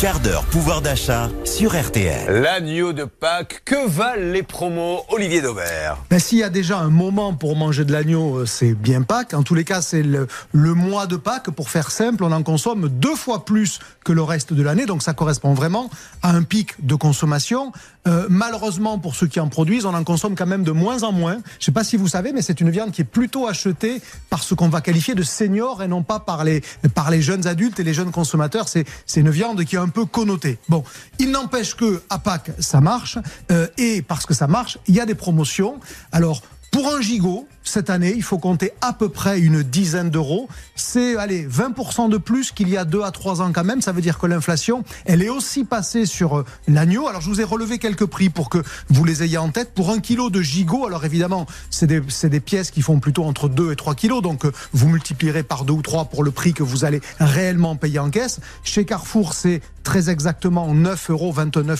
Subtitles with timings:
[0.00, 2.40] quart d'heure pouvoir d'achat sur RTL.
[2.40, 5.98] L'agneau de Pâques, que valent les promos Olivier Daubert?
[6.08, 9.34] Ben, S'il y a déjà un moment pour manger de l'agneau, euh, c'est bien Pâques.
[9.34, 11.50] En tous les cas, c'est le, le, mois de Pâques.
[11.50, 14.86] Pour faire simple, on en consomme deux fois plus que le reste de l'année.
[14.86, 15.90] Donc ça correspond vraiment
[16.22, 17.70] à un pic de consommation.
[18.08, 21.12] Euh, malheureusement, pour ceux qui en produisent, on en consomme quand même de moins en
[21.12, 21.34] moins.
[21.34, 24.00] Je ne sais pas si vous savez, mais c'est une viande qui est plutôt achetée
[24.30, 26.62] par ce qu'on va qualifier de seniors et non pas par les,
[26.94, 28.68] par les jeunes adultes et les jeunes consommateurs.
[28.68, 30.58] C'est une viande qui est un peu connoté.
[30.68, 30.84] Bon,
[31.18, 33.18] il n'empêche que à Pâques, ça marche.
[33.50, 35.80] Euh, et parce que ça marche, il y a des promotions.
[36.12, 40.48] Alors, pour un gigot, cette année, il faut compter à peu près une dizaine d'euros.
[40.74, 43.80] C'est, allez, 20% de plus qu'il y a deux à trois ans quand même.
[43.80, 47.08] Ça veut dire que l'inflation, elle est aussi passée sur euh, l'agneau.
[47.08, 49.72] Alors, je vous ai relevé quelques prix pour que vous les ayez en tête.
[49.72, 53.48] Pour un kilo de gigot, alors évidemment, c'est des, des, pièces qui font plutôt entre
[53.48, 54.20] 2 et 3 kilos.
[54.20, 57.76] Donc, euh, vous multiplierez par 2 ou 3 pour le prix que vous allez réellement
[57.76, 58.40] payer en caisse.
[58.64, 61.34] Chez Carrefour, c'est très exactement 9,29 euros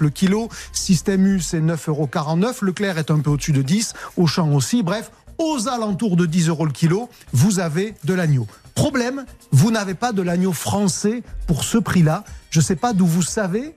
[0.00, 0.48] le kilo.
[0.72, 2.08] Système U, c'est 9,49 euros.
[2.62, 3.92] Leclerc est un peu au-dessus de 10.
[4.16, 4.82] Auchan aussi.
[4.82, 8.46] Bref, aux alentours de 10 euros le kilo, vous avez de l'agneau.
[8.74, 12.24] Problème, vous n'avez pas de l'agneau français pour ce prix-là.
[12.50, 13.74] Je ne sais pas d'où vous savez.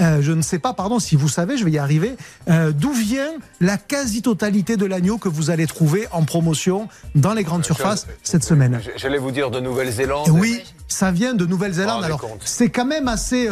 [0.00, 2.16] Euh, je ne sais pas, pardon, si vous savez, je vais y arriver,
[2.48, 7.44] euh, d'où vient la quasi-totalité de l'agneau que vous allez trouver en promotion dans les
[7.44, 8.80] grandes euh, surfaces cette semaine.
[8.96, 10.28] J'allais vous dire de Nouvelle-Zélande.
[10.30, 12.04] Oui, ça vient de Nouvelle-Zélande.
[12.04, 13.48] Alors, c'est quand même assez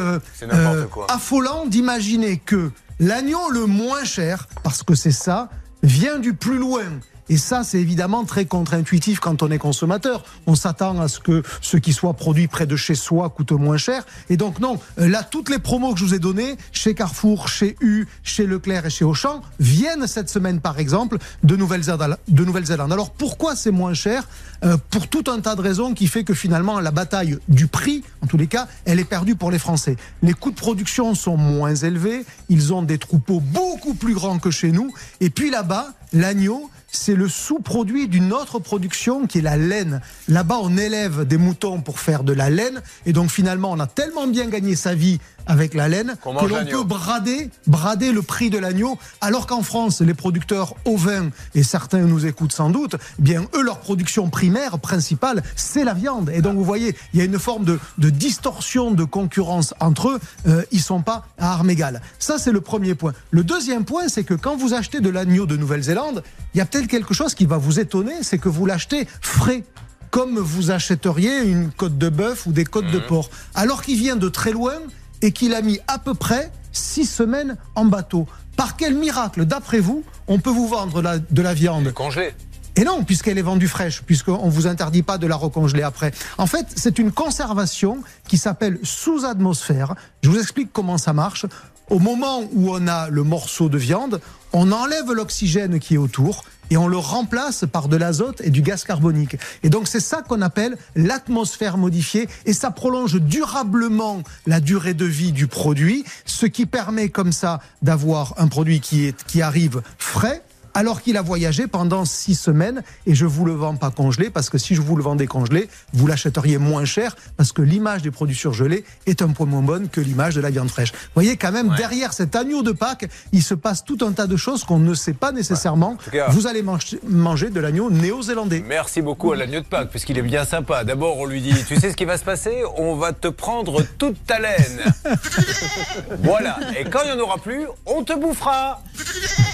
[1.09, 5.51] affolant d'imaginer que l'agneau le moins cher, parce que c'est ça,
[5.83, 6.85] vient du plus loin
[7.29, 10.25] et ça, c'est évidemment très contre-intuitif quand on est consommateur.
[10.47, 13.77] On s'attend à ce que ce qui soit produit près de chez soi coûte moins
[13.77, 14.05] cher.
[14.31, 17.77] Et donc non, là, toutes les promos que je vous ai données, chez Carrefour, chez
[17.81, 22.93] U, chez Leclerc et chez Auchan, viennent cette semaine, par exemple, de Nouvelle-Zélande.
[22.93, 24.27] Alors pourquoi c'est moins cher?
[24.65, 28.03] Euh, Pour tout un tas de raisons qui fait que finalement, la bataille du prix,
[28.23, 29.97] en tous les cas, elle est perdue pour les Français.
[30.23, 34.51] Les coûts de production sont moins élevés, ils ont des troupeaux beaucoup plus grands que
[34.51, 34.93] chez nous.
[35.21, 40.01] Et puis là-bas, l'agneau, c'est le sous-produit d'une autre production qui est la laine.
[40.27, 42.83] Là-bas, on élève des moutons pour faire de la laine.
[43.07, 45.19] Et donc finalement, on a tellement bien gagné sa vie
[45.49, 48.99] avec la laine que l'on peut brader, brader le prix de l'agneau.
[49.21, 53.63] Alors qu'en France, les producteurs ovins, et certains nous écoutent sans doute, eh bien eux,
[53.63, 56.31] leur production primaire, principale, c'est la viande.
[56.35, 60.21] Et donc vous voyez, il y a une forme de, distorsion de concurrence entre eux.
[60.47, 62.03] Euh, ils sont pas à armes égales.
[62.19, 63.15] Ça, c'est le premier point.
[63.31, 66.23] Le deuxième point, c'est que quand vous achetez de l'agneau de Nouvelle-Zélande,
[66.55, 69.65] il y a peut-être quelque chose qui va vous étonner, c'est que vous l'achetez frais
[70.11, 73.07] comme vous achèteriez une côte de bœuf ou des côtes de mmh.
[73.07, 74.75] porc, alors qu'il vient de très loin
[75.21, 78.27] et qu'il a mis à peu près six semaines en bateau.
[78.57, 82.33] Par quel miracle, d'après vous, on peut vous vendre de la viande congelée
[82.79, 86.13] et non, puisqu'elle est vendue fraîche, puisqu'on ne vous interdit pas de la recongeler après.
[86.39, 89.97] En fait, c'est une conservation qui s'appelle sous atmosphère.
[90.23, 91.45] Je vous explique comment ça marche.
[91.91, 94.21] Au moment où on a le morceau de viande,
[94.53, 98.63] on enlève l'oxygène qui est autour et on le remplace par de l'azote et du
[98.63, 99.37] gaz carbonique.
[99.63, 105.05] Et donc c'est ça qu'on appelle l'atmosphère modifiée et ça prolonge durablement la durée de
[105.05, 109.83] vie du produit, ce qui permet comme ça d'avoir un produit qui, est, qui arrive
[109.99, 110.43] frais,
[110.79, 114.49] alors qu'il a voyagé pendant six semaines et je vous le vends pas congelé parce
[114.49, 118.13] que si je vous le vendais congelé, vous l'achèteriez moins cher parce que l'image des
[118.13, 120.93] produits surgelés est un peu moins bonne que l'image de la viande fraîche.
[120.93, 124.29] Vous voyez quand même derrière cet agneau de Pâques, il se passe tout un tas
[124.29, 125.97] de choses qu'on ne sait pas nécessairement.
[126.29, 126.65] vous allez
[127.09, 128.63] manger de l'agneau néo-zélandais.
[128.65, 130.85] Merci beaucoup à l'agneau de Pâques puisqu'il est bien sympa.
[130.85, 132.63] D'abord, on lui dit "Tu sais ce qui va se passer?
[132.77, 134.81] On va te prendre toute ta laine."
[136.23, 136.57] voilà.
[136.79, 138.81] Et quand il n'y en aura plus, on te bouffera.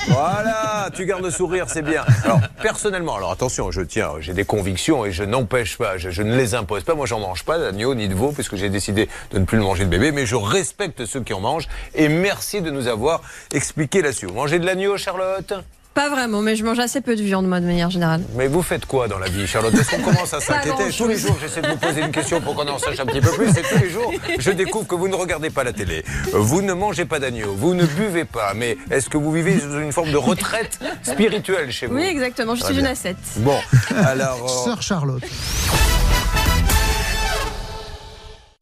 [0.08, 2.04] Voilà, tu gardes le sourire, c'est bien.
[2.24, 6.36] Alors, personnellement, alors attention, je tiens, j'ai des convictions et je n'empêche pas, je, ne
[6.36, 6.94] les impose pas.
[6.94, 9.64] Moi, j'en mange pas d'agneau ni de veau puisque j'ai décidé de ne plus le
[9.64, 13.22] manger de bébé, mais je respecte ceux qui en mangent et merci de nous avoir
[13.52, 14.26] expliqué là-dessus.
[14.26, 15.54] Vous mangez de l'agneau, Charlotte?
[15.94, 18.22] Pas vraiment, mais je mange assez peu de viande, moi, de manière générale.
[18.34, 21.16] Mais vous faites quoi dans la vie, Charlotte Est-ce qu'on commence à s'inquiéter Tous les
[21.16, 23.48] jours, j'essaie de vous poser une question pour qu'on en sache un petit peu plus.
[23.50, 26.04] Et tous les jours, je découvre que vous ne regardez pas la télé.
[26.32, 27.54] Vous ne mangez pas d'agneau.
[27.54, 28.54] Vous ne buvez pas.
[28.54, 31.94] Mais est-ce que vous vivez sous une forme de retraite spirituelle chez vous?
[31.94, 32.54] Oui, exactement.
[32.56, 33.16] Je suis une ascète.
[33.36, 33.58] Bon,
[34.04, 34.64] alors.
[34.64, 35.22] Sœur Charlotte.